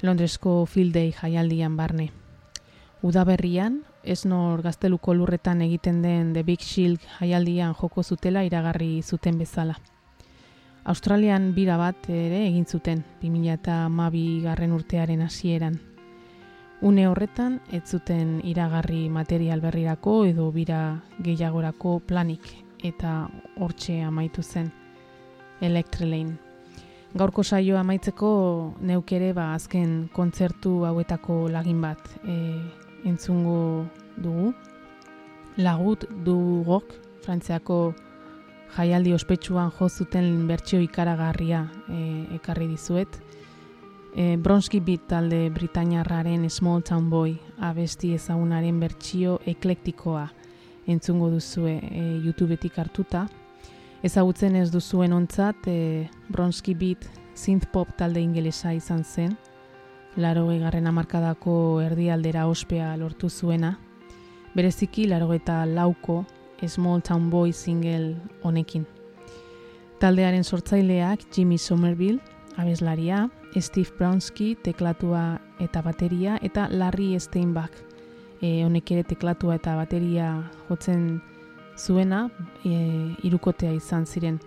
Londresko 0.01 0.65
Field 0.65 0.93
Day 0.93 1.11
jaialdian 1.11 1.77
barne. 1.77 2.18
Udaberrian, 3.01 3.85
ez 4.03 4.25
nor 4.27 4.59
gazteluko 4.61 5.13
lurretan 5.15 5.61
egiten 5.63 6.01
den 6.03 6.33
The 6.33 6.43
Big 6.43 6.59
Shield 6.59 6.99
jaialdian 7.19 7.73
joko 7.79 8.03
zutela 8.03 8.43
iragarri 8.43 9.01
zuten 9.01 9.37
bezala. 9.39 9.77
Australian 10.83 11.53
bira 11.55 11.77
bat 11.77 12.09
ere 12.09 12.41
egin 12.47 12.65
zuten, 12.65 13.05
2012 13.21 14.41
garren 14.43 14.73
urtearen 14.75 15.21
hasieran. 15.21 15.79
Une 16.81 17.07
horretan, 17.07 17.61
ez 17.71 17.83
zuten 17.85 18.41
iragarri 18.43 19.07
material 19.09 19.61
berrirako 19.61 20.25
edo 20.25 20.51
bira 20.51 20.99
gehiagorako 21.23 21.99
planik 21.99 22.51
eta 22.83 23.29
hortxe 23.59 24.01
amaitu 24.03 24.43
zen 24.43 24.71
Electrelane. 25.61 26.37
Gaurko 27.15 27.43
saioa 27.43 27.79
amaitzeko 27.79 28.29
neuk 28.85 29.11
ere 29.17 29.31
ba 29.33 29.53
azken 29.55 30.09
kontzertu 30.13 30.83
hauetako 30.85 31.47
lagin 31.49 31.81
bat 31.81 32.03
e, 32.23 32.35
entzungo 33.05 33.85
dugu. 34.17 34.53
Lagut 35.59 36.05
dugok, 36.25 36.93
frantziako 37.23 37.93
jaialdi 38.77 39.13
ospetsuan 39.13 39.71
jo 39.79 39.89
zuten 39.89 40.47
bertsio 40.47 40.79
ikaragarria 40.81 41.65
e, 41.89 42.01
ekarri 42.37 42.67
dizuet. 42.67 43.19
E, 44.15 44.37
Bronski 44.37 44.79
Beat 44.79 45.07
talde 45.09 45.49
Britainiarraren 45.53 46.49
Small 46.49 46.83
Town 46.83 47.09
Boy 47.09 47.35
abesti 47.59 48.13
ezagunaren 48.15 48.79
bertsio 48.79 49.39
eklektikoa 49.45 50.27
entzungo 50.89 51.29
duzue 51.29 51.77
e, 51.81 52.03
YouTubetik 52.25 52.79
hartuta. 52.79 53.27
Ezagutzen 54.03 54.55
ez 54.55 54.69
duzuen 54.71 55.13
ontzat, 55.13 55.67
e, 55.67 56.07
Bronski 56.29 56.73
Beat 56.73 57.05
synth 57.35 57.67
pop 57.73 57.91
talde 57.97 58.21
ingelesa 58.23 58.71
izan 58.73 59.03
zen, 59.03 59.35
laro 60.15 60.51
egarren 60.51 60.87
amarkadako 60.87 61.81
erdialdera 61.81 62.47
ospea 62.47 62.95
lortu 62.97 63.29
zuena, 63.29 63.77
bereziki 64.55 65.07
laro 65.07 65.33
eta 65.33 65.65
lauko 65.65 66.25
Small 66.67 67.01
Town 67.01 67.29
Boy 67.29 67.53
single 67.53 68.15
honekin. 68.43 68.85
Taldearen 69.99 70.43
sortzaileak 70.43 71.19
Jimmy 71.35 71.57
Somerville, 71.57 72.19
abeslaria, 72.57 73.29
Steve 73.55 73.89
Bronsky, 73.97 74.55
teklatua 74.55 75.39
eta 75.59 75.81
bateria, 75.81 76.37
eta 76.41 76.67
Larry 76.71 77.19
Steinbach, 77.19 77.73
e, 78.41 78.63
honek 78.65 78.91
ere 78.91 79.03
teklatua 79.03 79.57
eta 79.59 79.75
bateria 79.75 80.29
jotzen 80.69 81.21
zuena, 81.77 82.29
e, 82.63 83.15
irukotea 83.23 83.71
izan 83.75 84.05
ziren. 84.05 84.39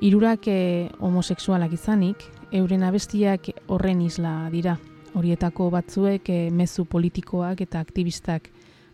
Irurak 0.00 0.48
e, 0.48 0.90
homosexualak 1.00 1.72
izanik, 1.72 2.24
euren 2.56 2.82
abestiak 2.82 3.50
horren 3.68 4.00
isla 4.00 4.48
dira. 4.50 4.76
Horietako 5.16 5.68
batzuek 5.72 6.28
e, 6.28 6.38
mezu 6.52 6.84
politikoak 6.84 7.60
eta 7.64 7.80
aktivistak 7.80 8.50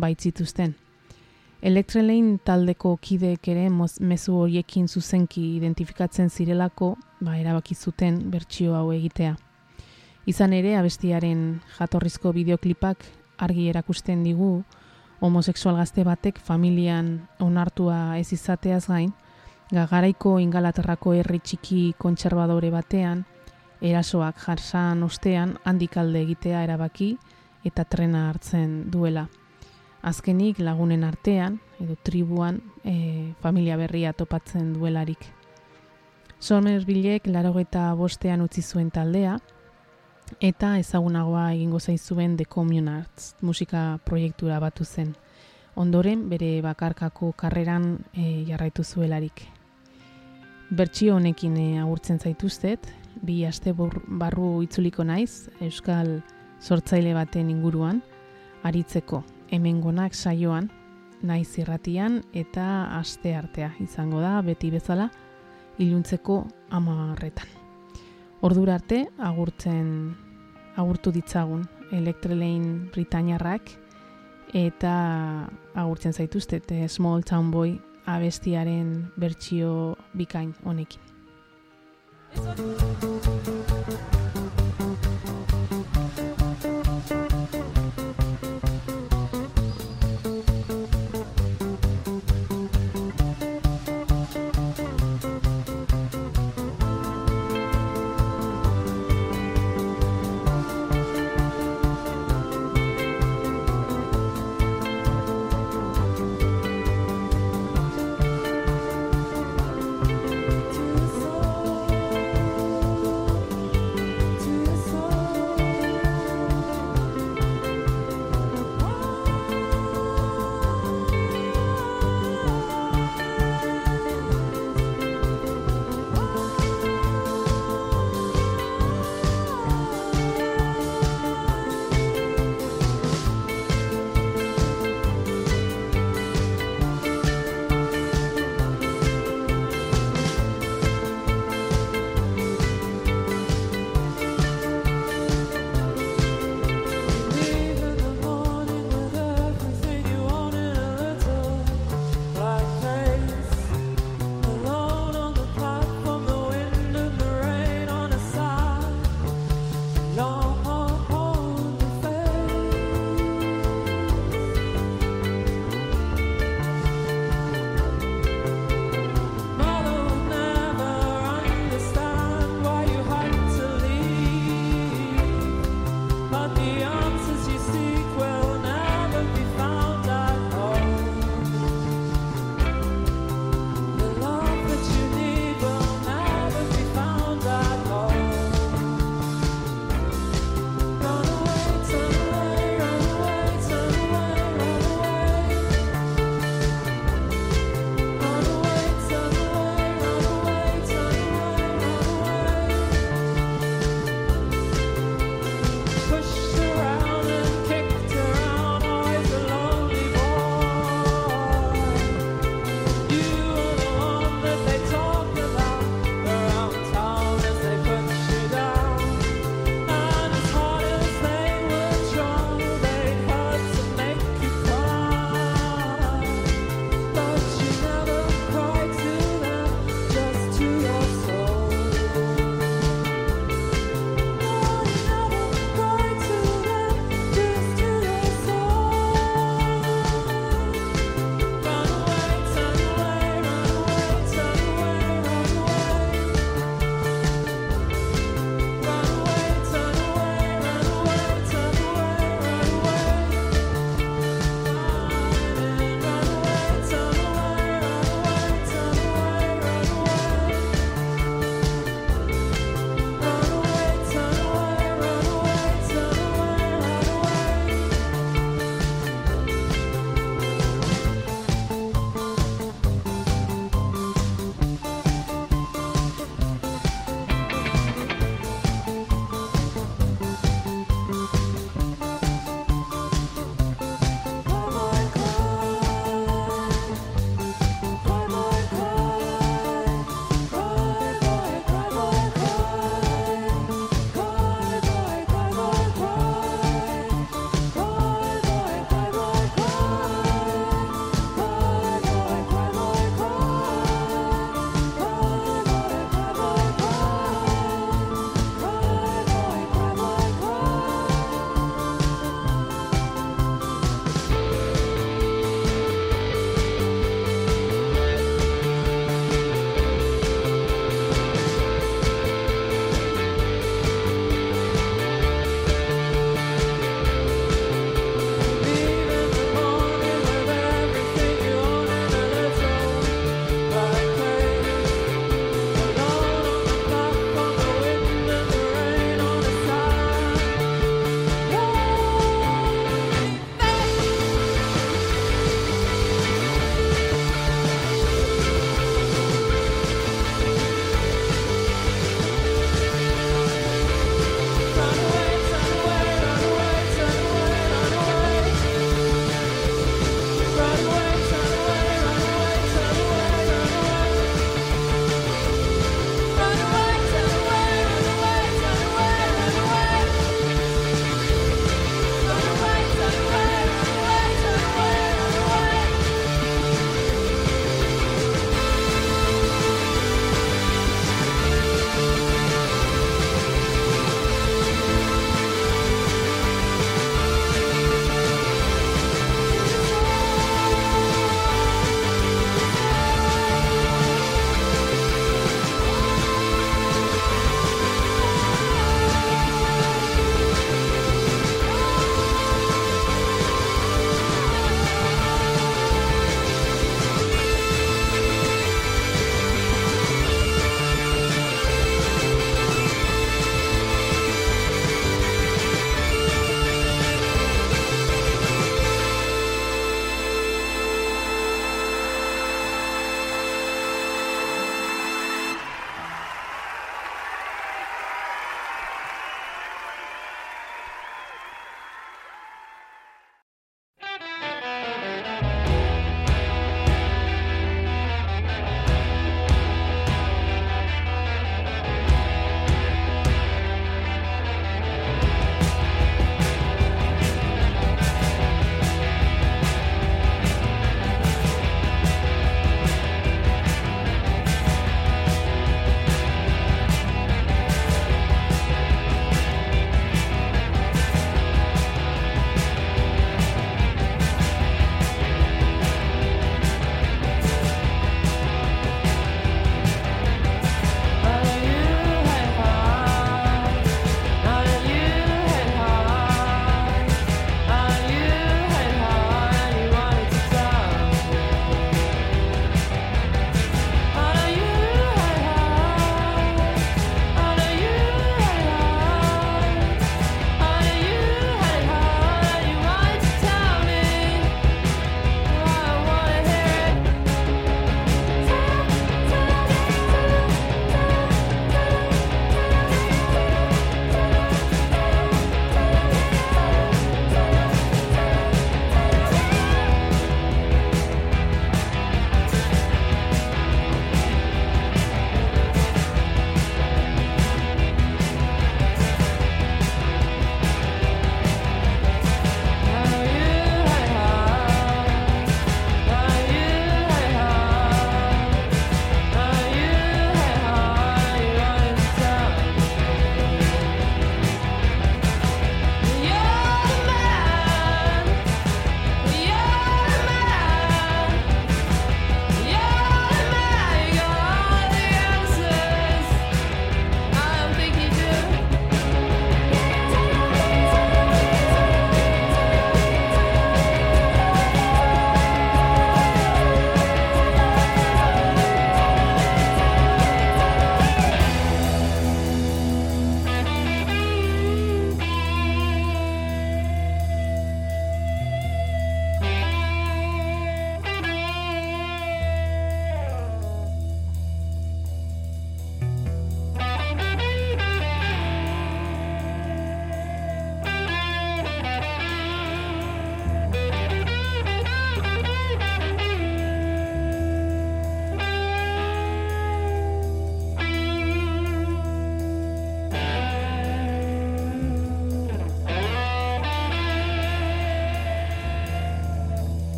baitzituzten. 0.00 0.74
Elektrelein 1.66 2.36
taldeko 2.44 2.94
kideek 3.00 3.48
ere 3.48 3.66
mezu 3.72 4.36
horiekin 4.42 4.88
zuzenki 4.88 5.56
identifikatzen 5.56 6.28
zirelako, 6.30 6.94
ba, 7.20 7.36
erabaki 7.40 7.74
zuten 7.74 8.20
bertsio 8.30 8.76
hau 8.76 8.90
egitea. 8.92 9.36
Izan 10.26 10.52
ere, 10.52 10.76
abestiaren 10.76 11.60
jatorrizko 11.78 12.32
bideoklipak 12.36 13.04
argi 13.38 13.68
erakusten 13.70 14.24
digu, 14.24 14.64
homosexual 15.20 15.76
gazte 15.80 16.04
batek 16.04 16.38
familian 16.38 17.14
onartua 17.40 18.18
ez 18.18 18.32
izateaz 18.36 18.86
gain, 18.88 19.14
gagaraiko 19.72 20.36
ingalaterrako 20.42 21.14
herri 21.16 21.40
txiki 21.40 21.94
kontserbadore 21.98 22.70
batean, 22.70 23.24
erasoak 23.80 24.38
jarsan 24.40 25.02
ostean 25.02 25.56
handik 25.64 25.96
alde 25.96 26.22
egitea 26.22 26.62
erabaki 26.64 27.16
eta 27.64 27.84
trena 27.84 28.28
hartzen 28.30 28.90
duela. 28.90 29.26
Azkenik 30.06 30.60
lagunen 30.62 31.02
artean, 31.04 31.58
edo 31.82 31.96
tribuan, 32.02 32.60
e, 32.84 33.34
familia 33.42 33.76
berria 33.76 34.12
topatzen 34.12 34.72
duelarik. 34.76 35.24
Somers 36.38 36.84
bilek 36.86 37.26
laro 37.26 37.54
eta 37.58 37.88
bostean 37.98 38.44
utzi 38.44 38.62
zuen 38.62 38.90
taldea, 38.94 39.38
eta 40.40 40.76
ezagunagoa 40.78 41.52
egingo 41.54 41.80
zaizuen 41.80 42.36
The 42.36 42.44
Commune 42.44 42.90
Arts 42.90 43.34
musika 43.40 43.98
proiektura 44.04 44.60
batu 44.60 44.84
zen. 44.84 45.14
Ondoren 45.74 46.28
bere 46.28 46.60
bakarkako 46.62 47.32
karreran 47.32 47.98
e, 48.14 48.44
jarraitu 48.46 48.84
zuelarik. 48.84 49.42
Bertsio 50.70 51.16
honekin 51.16 51.56
e, 51.56 51.66
agurtzen 51.80 52.18
zaituztet, 52.18 52.86
bi 53.22 53.44
aste 53.46 53.72
barru 53.72 54.62
itzuliko 54.62 55.04
naiz 55.04 55.48
euskal 55.60 56.20
sortzaile 56.60 57.14
baten 57.14 57.50
inguruan 57.50 58.02
aritzeko 58.64 59.22
hemengonak 59.50 60.14
saioan 60.14 60.70
naiz 61.22 61.58
irratian 61.58 62.20
eta 62.34 62.66
aste 62.98 63.34
artea 63.36 63.72
izango 63.80 64.20
da 64.20 64.40
beti 64.42 64.70
bezala 64.70 65.08
iluntzeko 65.78 66.44
amarretan. 66.70 67.48
Ordura 68.44 68.76
arte 68.76 69.06
agurtzen 69.18 70.14
agurtu 70.76 71.12
ditzagun 71.12 71.64
Electrelein 71.92 72.88
Britainiarrak 72.92 73.72
eta 74.56 74.94
agurtzen 75.74 76.12
zaituzte 76.12 76.60
Small 76.88 77.24
Town 77.24 77.50
Boy 77.50 77.76
abestiaren 78.06 79.10
bertsio 79.16 79.96
bikain 80.14 80.54
honekin. 80.64 81.05
Thank 82.36 83.02
you. 83.04 83.15